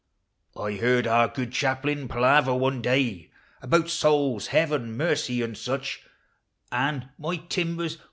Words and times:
I 0.57 0.77
heard 0.77 1.05
our 1.05 1.27
good 1.27 1.51
chaplain 1.51 2.07
palaver 2.07 2.55
one 2.55 2.81
day 2.81 3.29
AImmii 3.63 4.01
BOUls, 4.01 4.47
heaven, 4.47 4.97
mercy, 4.97 5.43
and 5.43 5.55
such; 5.55 6.05
And. 6.71 7.09
my 7.19 7.35
timbers! 7.37 7.99